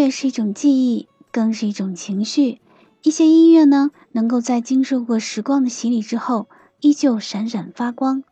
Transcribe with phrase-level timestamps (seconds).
[0.00, 2.62] 乐是一种记忆，更是一种情绪。
[3.02, 6.48] 一些音乐呢，能够在经受过时光的洗礼之后，
[6.80, 8.22] 依旧闪闪发光。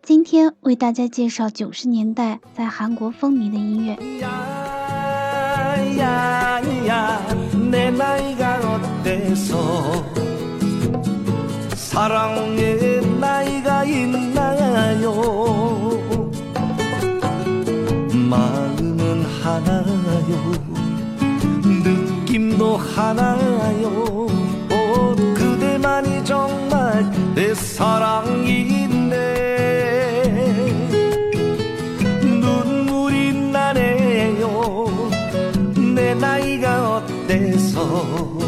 [0.00, 3.98] 今天为大家介绍九十年代在韩国风靡的音乐。
[22.32, 24.26] 느낌도 하나요.
[24.70, 27.04] 오, 그대만이 정말
[27.34, 29.18] 내 사랑인데.
[32.22, 34.86] 눈물이 나네요.
[35.94, 38.38] 내 나이가 어때서?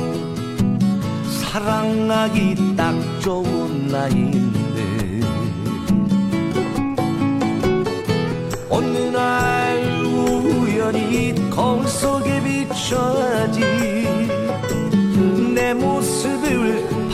[1.42, 5.20] 사랑하기 딱 좋은 나이인데.
[8.70, 13.73] 어느 날 우연히 거울 속에 비춰진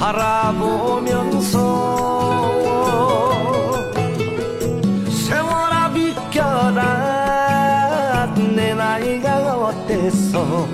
[0.00, 1.52] 바라보면서
[5.10, 7.20] 세월아 비켜라.
[8.56, 10.66] 내 나이가 어때서?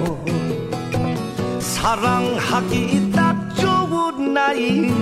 [1.58, 4.95] 사랑하기 딱 좋은 나이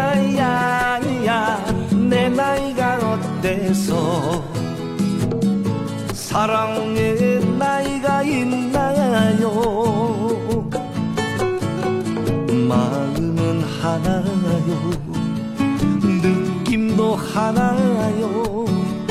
[0.00, 1.64] 야야야
[2.08, 4.44] 내 나이가 어때서?
[6.12, 9.50] 사랑의 나이가 있나요?
[12.68, 14.90] 마음은 하나요?
[16.02, 18.26] 느낌도 하나요?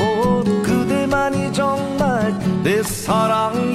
[0.00, 3.73] 오, 그대만이 정말 내 사랑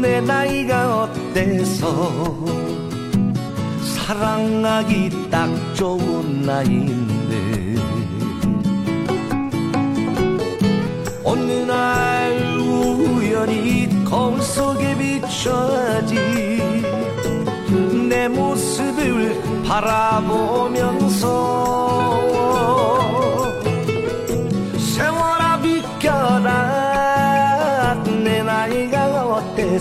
[0.00, 2.22] 내 나이가 어때서?
[3.82, 7.76] 사랑하기 딱 좋은 나이인데.
[11.24, 16.18] 어느 날 우연히 거울 속에 비춰진
[18.08, 21.22] 내 모습을 바라보면서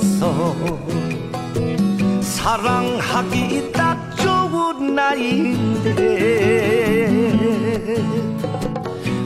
[0.01, 0.55] 어때서
[2.21, 5.91] 사랑하기 딱 좋은 나이인데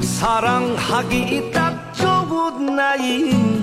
[0.01, 3.54] 사랑하기 딱 좋은 나이인데